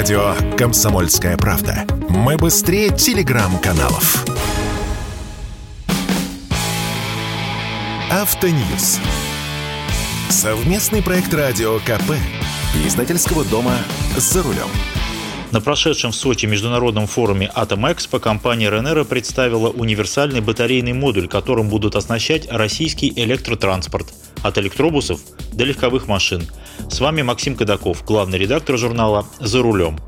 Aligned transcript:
Радио 0.00 0.34
«Комсомольская 0.56 1.36
правда». 1.36 1.84
Мы 2.08 2.38
быстрее 2.38 2.88
телеграм-каналов. 2.88 4.24
Автоньюз. 8.10 8.98
Совместный 10.30 11.02
проект 11.02 11.34
радио 11.34 11.78
КП. 11.80 12.14
Издательского 12.86 13.44
дома 13.44 13.76
«За 14.16 14.42
рулем». 14.42 14.70
На 15.50 15.60
прошедшем 15.60 16.12
в 16.12 16.16
Сочи 16.16 16.46
международном 16.46 17.06
форуме 17.06 17.50
Атом 17.54 17.86
Экспо 17.92 18.20
компания 18.20 18.70
Ренера 18.70 19.04
представила 19.04 19.68
универсальный 19.68 20.40
батарейный 20.40 20.94
модуль, 20.94 21.28
которым 21.28 21.68
будут 21.68 21.94
оснащать 21.94 22.50
российский 22.50 23.12
электротранспорт 23.16 24.14
от 24.42 24.56
электробусов 24.56 25.20
до 25.52 25.64
легковых 25.64 26.06
машин. 26.08 26.48
С 26.88 27.00
вами 27.00 27.22
Максим 27.22 27.56
Кадаков, 27.56 28.04
главный 28.04 28.38
редактор 28.38 28.78
журнала 28.78 29.26
«За 29.40 29.60
рулем». 29.60 29.98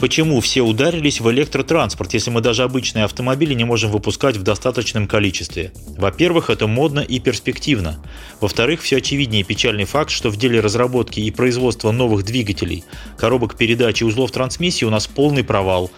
Почему 0.00 0.40
все 0.40 0.62
ударились 0.62 1.20
в 1.20 1.28
электротранспорт, 1.30 2.14
если 2.14 2.30
мы 2.30 2.40
даже 2.40 2.62
обычные 2.62 3.04
автомобили 3.04 3.52
не 3.54 3.64
можем 3.64 3.90
выпускать 3.90 4.36
в 4.36 4.44
достаточном 4.44 5.08
количестве? 5.08 5.72
Во-первых, 5.96 6.50
это 6.50 6.68
модно 6.68 7.00
и 7.00 7.18
перспективно. 7.18 7.98
Во-вторых, 8.40 8.80
все 8.80 8.98
очевиднее 8.98 9.42
печальный 9.42 9.86
факт, 9.86 10.10
что 10.10 10.30
в 10.30 10.36
деле 10.36 10.60
разработки 10.60 11.18
и 11.18 11.32
производства 11.32 11.90
новых 11.90 12.24
двигателей, 12.24 12.84
коробок 13.18 13.56
передач 13.56 14.00
и 14.00 14.04
узлов 14.04 14.30
трансмиссии 14.30 14.84
у 14.84 14.90
нас 14.90 15.08
полный 15.08 15.42
провал. 15.42 15.90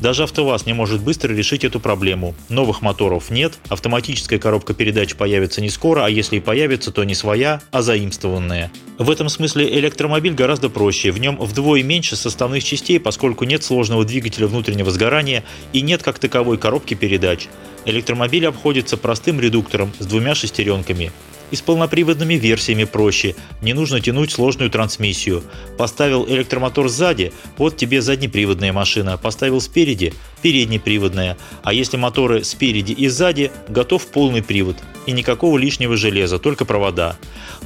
Даже 0.00 0.22
АвтоВАЗ 0.22 0.66
не 0.66 0.74
может 0.74 1.02
быстро 1.02 1.34
решить 1.34 1.64
эту 1.64 1.80
проблему. 1.80 2.34
Новых 2.48 2.82
моторов 2.82 3.30
нет, 3.30 3.58
автоматическая 3.68 4.38
коробка 4.38 4.72
передач 4.72 5.16
появится 5.16 5.60
не 5.60 5.70
скоро, 5.70 6.04
а 6.04 6.10
если 6.10 6.36
и 6.36 6.40
появится, 6.40 6.92
то 6.92 7.02
не 7.02 7.16
своя, 7.16 7.60
а 7.72 7.82
заимствованная. 7.82 8.70
В 8.98 9.10
этом 9.10 9.28
смысле 9.28 9.68
электромобиль 9.78 10.34
гораздо 10.34 10.68
проще, 10.68 11.10
в 11.10 11.18
нем 11.18 11.36
вдвое 11.36 11.82
меньше 11.82 12.14
составных 12.14 12.62
частей, 12.62 13.00
поскольку 13.00 13.44
нет 13.44 13.64
сложного 13.64 14.04
двигателя 14.04 14.46
внутреннего 14.46 14.90
сгорания 14.92 15.42
и 15.72 15.80
нет 15.80 16.04
как 16.04 16.20
таковой 16.20 16.58
коробки 16.58 16.94
передач. 16.94 17.48
Электромобиль 17.84 18.46
обходится 18.46 18.96
простым 18.96 19.40
редуктором 19.40 19.92
с 19.98 20.06
двумя 20.06 20.36
шестеренками. 20.36 21.10
И 21.50 21.56
с 21.56 21.62
полноприводными 21.62 22.34
версиями 22.34 22.84
проще, 22.84 23.34
не 23.62 23.72
нужно 23.72 24.00
тянуть 24.00 24.32
сложную 24.32 24.70
трансмиссию. 24.70 25.42
Поставил 25.76 26.26
электромотор 26.28 26.88
сзади, 26.88 27.32
вот 27.56 27.76
тебе 27.76 28.02
заднеприводная 28.02 28.72
машина, 28.72 29.16
поставил 29.16 29.60
спереди– 29.60 30.12
переднеприводная, 30.42 31.36
а 31.62 31.72
если 31.72 31.96
моторы 31.96 32.44
спереди 32.44 32.92
и 32.92 33.08
сзади, 33.08 33.50
готов 33.68 34.06
полный 34.06 34.42
привод. 34.42 34.76
И 35.08 35.12
никакого 35.12 35.56
лишнего 35.56 35.96
железа, 35.96 36.38
только 36.38 36.66
провода. 36.66 37.16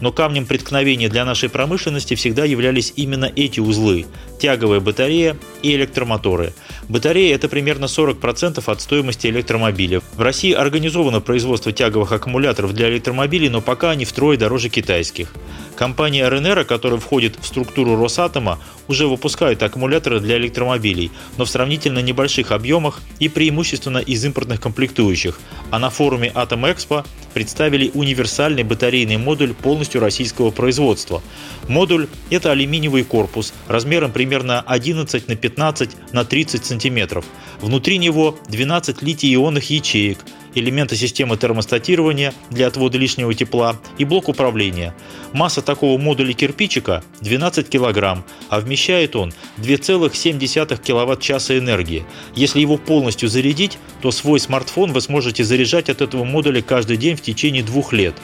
Но 0.01 0.12
камнем 0.12 0.47
преткновения 0.47 1.09
для 1.09 1.25
нашей 1.25 1.49
промышленности 1.49 2.15
всегда 2.15 2.45
являлись 2.45 2.93
именно 2.95 3.33
эти 3.34 3.59
узлы– 3.59 4.07
тяговая 4.39 4.79
батарея 4.79 5.37
и 5.61 5.75
электромоторы. 5.75 6.53
Батарея– 6.89 7.34
это 7.37 7.49
примерно 7.49 7.87
40% 7.87 8.62
от 8.65 8.81
стоимости 8.81 9.27
электромобиля. 9.27 10.03
В 10.15 10.21
России 10.21 10.53
организовано 10.53 11.21
производство 11.21 11.73
тяговых 11.73 12.12
аккумуляторов 12.12 12.75
для 12.75 12.89
электромобилей, 12.89 13.49
но 13.49 13.61
пока 13.61 13.91
они 13.91 14.05
втрое 14.05 14.39
дороже 14.39 14.69
китайских. 14.69 15.33
Компания 15.77 16.28
РНР, 16.28 16.65
которая 16.65 17.01
входит 17.01 17.37
в 17.41 17.47
структуру 17.47 17.97
Росатома, 17.97 18.59
уже 18.89 19.06
выпускает 19.06 19.62
аккумуляторы 19.62 20.20
для 20.20 20.37
электромобилей, 20.37 21.11
но 21.39 21.45
в 21.45 21.51
сравнительно 21.51 22.01
небольших 22.01 22.53
объемах 22.53 23.01
и 23.19 23.28
преимущественно 23.28 23.98
из 23.98 24.25
импортных 24.25 24.61
комплектующих. 24.61 25.41
А 25.70 25.78
на 25.78 25.91
форуме 25.91 26.28
Expo 26.34 27.06
представили 27.33 27.91
универсальный 27.95 28.62
батарейный 28.62 29.17
модуль 29.17 29.55
полностью 29.55 30.00
российского 30.00 30.50
производства. 30.50 31.23
Модуль– 31.69 32.09
это 32.31 32.50
алюминиевый 32.53 33.05
корпус 33.05 33.55
размером 33.67 34.12
примерно 34.12 34.61
11 34.61 35.28
на 35.28 35.37
15 35.37 36.12
на 36.12 36.25
30 36.25 36.65
сантиметров. 36.65 37.25
Внутри 37.61 37.98
него 37.98 38.37
12 38.48 39.03
литий-ионных 39.03 39.70
ячеек– 39.70 40.19
элементы 40.55 40.97
системы 40.97 41.36
термостатирования 41.36 42.32
для 42.50 42.66
отвода 42.66 42.99
лишнего 42.99 43.32
тепла 43.34 43.77
и 43.99 44.04
блок 44.04 44.28
управления. 44.28 44.94
Масса 45.32 45.62
такого 45.62 45.99
модуля 45.99 46.32
кирпичика 46.32 47.03
12 47.21 47.69
кг, 47.71 48.25
а 48.49 48.60
вмещает 48.60 49.16
он 49.16 49.32
2,7 49.59 50.77
кВт-часа 50.77 51.59
энергии. 51.59 52.04
Если 52.34 52.60
его 52.60 52.77
полностью 52.77 53.28
зарядить, 53.28 53.78
то 54.00 54.10
свой 54.10 54.41
смартфон 54.41 54.93
вы 54.93 55.00
сможете 55.00 55.44
заряжать 55.44 55.88
от 55.88 56.00
этого 56.00 56.25
модуля 56.25 56.62
каждый 56.62 56.97
день 56.97 57.16
в 57.16 57.22
течение 57.22 57.62
двух 57.62 57.93
лет. 57.93 58.15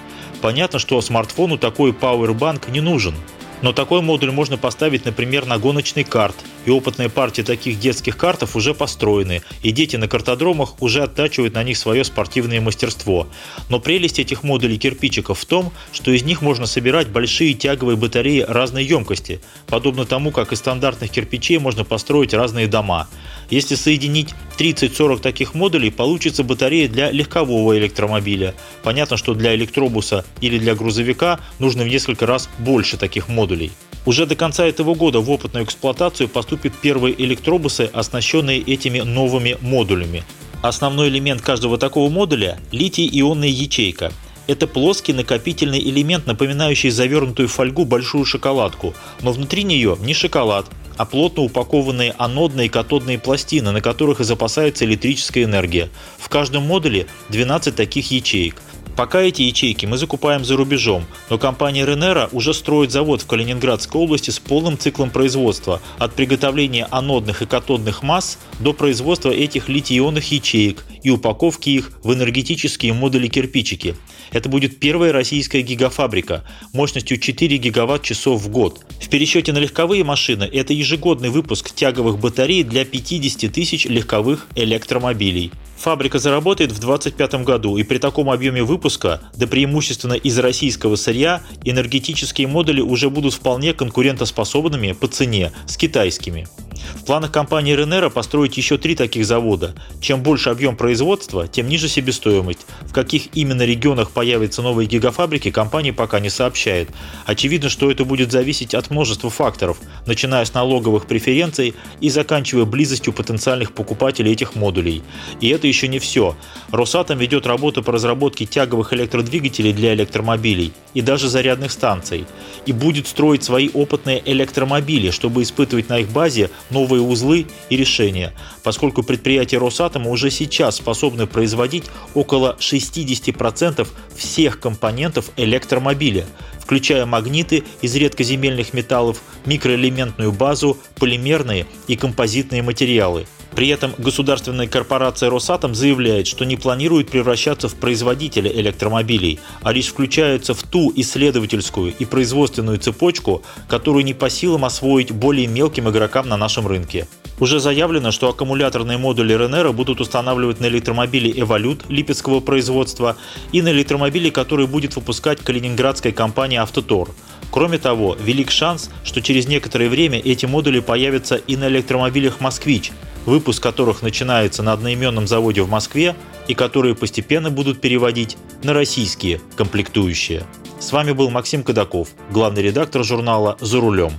Понятно, 0.40 0.78
что 0.78 1.00
смартфону 1.00 1.58
такой 1.58 1.90
Powerbank 1.90 2.70
не 2.70 2.80
нужен. 2.80 3.14
Но 3.60 3.72
такой 3.72 4.02
модуль 4.02 4.30
можно 4.30 4.56
поставить, 4.56 5.04
например, 5.04 5.46
на 5.46 5.58
гоночный 5.58 6.04
карт, 6.04 6.36
и 6.68 6.70
опытные 6.70 7.08
партии 7.08 7.40
таких 7.40 7.80
детских 7.80 8.18
картов 8.18 8.54
уже 8.54 8.74
построены, 8.74 9.40
и 9.62 9.70
дети 9.70 9.96
на 9.96 10.06
картодромах 10.06 10.82
уже 10.82 11.02
оттачивают 11.02 11.54
на 11.54 11.64
них 11.64 11.78
свое 11.78 12.04
спортивное 12.04 12.60
мастерство. 12.60 13.26
Но 13.70 13.80
прелесть 13.80 14.18
этих 14.18 14.42
модулей 14.42 14.76
кирпичиков 14.76 15.38
в 15.38 15.46
том, 15.46 15.72
что 15.92 16.10
из 16.10 16.24
них 16.24 16.42
можно 16.42 16.66
собирать 16.66 17.08
большие 17.08 17.54
тяговые 17.54 17.96
батареи 17.96 18.44
разной 18.46 18.84
емкости, 18.84 19.40
подобно 19.66 20.04
тому, 20.04 20.30
как 20.30 20.52
из 20.52 20.58
стандартных 20.58 21.10
кирпичей 21.10 21.56
можно 21.56 21.84
построить 21.84 22.34
разные 22.34 22.66
дома. 22.66 23.08
Если 23.50 23.76
соединить 23.76 24.34
30-40 24.58 25.20
таких 25.20 25.54
модулей, 25.54 25.90
получится 25.90 26.44
батарея 26.44 26.88
для 26.88 27.10
легкового 27.10 27.78
электромобиля. 27.78 28.54
Понятно, 28.82 29.16
что 29.16 29.34
для 29.34 29.54
электробуса 29.54 30.24
или 30.40 30.58
для 30.58 30.74
грузовика 30.74 31.40
нужно 31.58 31.84
в 31.84 31.88
несколько 31.88 32.26
раз 32.26 32.50
больше 32.58 32.96
таких 32.96 33.28
модулей. 33.28 33.72
Уже 34.04 34.26
до 34.26 34.36
конца 34.36 34.66
этого 34.66 34.94
года 34.94 35.20
в 35.20 35.30
опытную 35.30 35.64
эксплуатацию 35.64 36.28
поступят 36.28 36.72
первые 36.74 37.20
электробусы, 37.22 37.90
оснащенные 37.92 38.60
этими 38.60 39.00
новыми 39.00 39.56
модулями. 39.60 40.24
Основной 40.62 41.08
элемент 41.08 41.40
каждого 41.40 41.78
такого 41.78 42.10
модуля– 42.10 42.58
литий-ионная 42.72 43.48
ячейка. 43.48 44.12
Это 44.46 44.66
плоский 44.66 45.12
накопительный 45.12 45.78
элемент, 45.78 46.26
напоминающий 46.26 46.90
завернутую 46.90 47.48
в 47.48 47.52
фольгу 47.52 47.84
большую 47.84 48.24
шоколадку, 48.24 48.94
но 49.20 49.32
внутри 49.32 49.62
нее 49.62 49.96
не 50.00 50.14
шоколад, 50.14 50.66
а 50.98 51.06
плотно 51.06 51.44
упакованные 51.44 52.14
анодные 52.18 52.66
и 52.66 52.68
катодные 52.70 53.18
пластины, 53.18 53.70
на 53.70 53.80
которых 53.80 54.20
и 54.20 54.24
запасается 54.24 54.84
электрическая 54.84 55.44
энергия. 55.44 55.88
В 56.18 56.28
каждом 56.28 56.64
модуле 56.64 57.06
12 57.30 57.74
таких 57.74 58.10
ячеек. 58.10 58.56
Пока 58.98 59.20
эти 59.20 59.42
ячейки 59.42 59.86
мы 59.86 59.96
закупаем 59.96 60.44
за 60.44 60.56
рубежом, 60.56 61.06
но 61.30 61.38
компания 61.38 61.86
Ренера 61.86 62.28
уже 62.32 62.52
строит 62.52 62.90
завод 62.90 63.22
в 63.22 63.28
Калининградской 63.28 64.00
области 64.00 64.30
с 64.30 64.40
полным 64.40 64.76
циклом 64.76 65.10
производства, 65.10 65.80
от 65.98 66.14
приготовления 66.14 66.88
анодных 66.90 67.40
и 67.40 67.46
катодных 67.46 68.02
масс 68.02 68.40
до 68.58 68.72
производства 68.72 69.30
этих 69.30 69.68
литий-ионных 69.68 70.32
ячеек 70.32 70.84
и 71.04 71.10
упаковки 71.10 71.70
их 71.70 71.92
в 72.02 72.12
энергетические 72.12 72.92
модули-кирпичики. 72.92 73.94
Это 74.32 74.48
будет 74.48 74.80
первая 74.80 75.12
российская 75.12 75.62
гигафабрика 75.62 76.42
мощностью 76.72 77.18
4 77.18 77.56
гигаватт-часов 77.56 78.42
в 78.42 78.48
год. 78.48 78.84
В 79.00 79.08
пересчете 79.08 79.52
на 79.52 79.58
легковые 79.58 80.02
машины 80.02 80.42
это 80.42 80.72
ежегодный 80.72 81.30
выпуск 81.30 81.70
тяговых 81.72 82.18
батарей 82.18 82.64
для 82.64 82.84
50 82.84 83.52
тысяч 83.52 83.86
легковых 83.86 84.48
электромобилей. 84.56 85.52
Фабрика 85.78 86.18
заработает 86.18 86.72
в 86.72 86.80
2025 86.80 87.44
году, 87.44 87.76
и 87.76 87.84
при 87.84 87.98
таком 87.98 88.30
объеме 88.30 88.64
выпуска, 88.64 88.87
да 89.36 89.46
преимущественно 89.46 90.14
из 90.14 90.38
российского 90.38 90.96
сырья, 90.96 91.42
энергетические 91.64 92.48
модули 92.48 92.80
уже 92.80 93.10
будут 93.10 93.34
вполне 93.34 93.74
конкурентоспособными 93.74 94.92
по 94.92 95.06
цене 95.08 95.52
с 95.66 95.76
китайскими. 95.76 96.48
В 96.94 97.04
планах 97.04 97.32
компании 97.32 97.74
Ренера 97.74 98.10
построить 98.10 98.56
еще 98.56 98.78
три 98.78 98.94
таких 98.94 99.24
завода. 99.24 99.74
Чем 100.00 100.22
больше 100.22 100.50
объем 100.50 100.76
производства, 100.76 101.46
тем 101.48 101.68
ниже 101.68 101.88
себестоимость. 101.88 102.66
В 102.82 102.92
каких 102.92 103.34
именно 103.34 103.62
регионах 103.62 104.10
появятся 104.10 104.62
новые 104.62 104.86
гигафабрики, 104.86 105.50
компания 105.50 105.92
пока 105.92 106.20
не 106.20 106.30
сообщает. 106.30 106.90
Очевидно, 107.26 107.68
что 107.68 107.90
это 107.90 108.04
будет 108.04 108.32
зависеть 108.32 108.74
от 108.74 108.90
множества 108.90 109.30
факторов, 109.30 109.78
начиная 110.06 110.44
с 110.44 110.54
налоговых 110.54 111.06
преференций 111.06 111.74
и 112.00 112.10
заканчивая 112.10 112.64
близостью 112.64 113.12
потенциальных 113.12 113.72
покупателей 113.72 114.32
этих 114.32 114.54
модулей. 114.54 115.02
И 115.40 115.48
это 115.48 115.66
еще 115.66 115.88
не 115.88 115.98
все. 115.98 116.36
Росатом 116.70 117.18
ведет 117.18 117.46
работу 117.46 117.82
по 117.82 117.92
разработке 117.92 118.46
тяговых 118.46 118.92
электродвигателей 118.92 119.72
для 119.72 119.94
электромобилей 119.94 120.72
и 120.94 121.00
даже 121.00 121.28
зарядных 121.28 121.72
станций. 121.72 122.26
И 122.66 122.72
будет 122.72 123.06
строить 123.06 123.44
свои 123.44 123.70
опытные 123.72 124.22
электромобили, 124.24 125.10
чтобы 125.10 125.42
испытывать 125.42 125.88
на 125.88 126.00
их 126.00 126.08
базе 126.08 126.50
новые 126.70 127.02
узлы 127.02 127.46
и 127.68 127.76
решения, 127.76 128.34
поскольку 128.62 129.02
предприятия 129.02 129.58
Росатома 129.58 130.10
уже 130.10 130.30
сейчас 130.30 130.76
способны 130.76 131.26
производить 131.26 131.84
около 132.14 132.56
60% 132.60 133.86
всех 134.16 134.60
компонентов 134.60 135.30
электромобиля, 135.36 136.26
включая 136.60 137.06
магниты 137.06 137.64
из 137.82 137.94
редкоземельных 137.94 138.74
металлов, 138.74 139.22
микроэлементную 139.46 140.32
базу, 140.32 140.78
полимерные 140.96 141.66
и 141.86 141.96
композитные 141.96 142.62
материалы– 142.62 143.26
При 143.58 143.66
этом 143.70 143.92
государственная 143.98 144.68
корпорация 144.68 145.30
«Росатом» 145.30 145.74
заявляет, 145.74 146.28
что 146.28 146.44
не 146.44 146.56
планирует 146.56 147.10
превращаться 147.10 147.68
в 147.68 147.74
производителя 147.74 148.48
электромобилей, 148.52 149.40
а 149.62 149.72
лишь 149.72 149.88
включается 149.88 150.54
в 150.54 150.62
ту 150.62 150.92
исследовательскую 150.94 151.92
и 151.98 152.04
производственную 152.04 152.78
цепочку, 152.78 153.42
которую 153.66 154.04
не 154.04 154.14
по 154.14 154.30
силам 154.30 154.64
освоить 154.64 155.10
более 155.10 155.48
мелким 155.48 155.90
игрокам 155.90 156.28
на 156.28 156.36
нашем 156.36 156.68
рынке. 156.68 157.08
Уже 157.40 157.60
заявлено, 157.60 158.10
что 158.10 158.28
аккумуляторные 158.28 158.98
модули 158.98 159.32
Ренера 159.32 159.70
будут 159.72 160.00
устанавливать 160.00 160.60
на 160.60 160.66
электромобили 160.66 161.40
«Эволют» 161.40 161.84
липецкого 161.88 162.40
производства 162.40 163.16
и 163.52 163.62
на 163.62 163.70
электромобили, 163.70 164.30
которые 164.30 164.66
будет 164.66 164.96
выпускать 164.96 165.40
калининградская 165.40 166.12
компания 166.12 166.60
«Автотор». 166.60 167.08
Кроме 167.50 167.78
того, 167.78 168.16
велик 168.20 168.50
шанс, 168.50 168.90
что 169.04 169.22
через 169.22 169.46
некоторое 169.46 169.88
время 169.88 170.18
эти 170.18 170.46
модули 170.46 170.80
появятся 170.80 171.36
и 171.36 171.56
на 171.56 171.68
электромобилях 171.68 172.40
«Москвич», 172.40 172.92
выпуск 173.24 173.62
которых 173.62 174.02
начинается 174.02 174.62
на 174.62 174.72
одноименном 174.72 175.26
заводе 175.26 175.62
в 175.62 175.70
Москве 175.70 176.16
и 176.48 176.54
которые 176.54 176.94
постепенно 176.94 177.50
будут 177.50 177.80
переводить 177.80 178.36
на 178.62 178.74
российские 178.74 179.40
комплектующие. 179.54 180.44
С 180.80 180.92
вами 180.92 181.12
был 181.12 181.30
Максим 181.30 181.62
Кадаков, 181.62 182.08
главный 182.30 182.62
редактор 182.62 183.04
журнала 183.04 183.56
«За 183.60 183.80
рулем». 183.80 184.12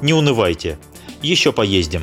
Не 0.00 0.12
унывайте, 0.14 0.78
еще 1.22 1.52
поездим. 1.52 2.02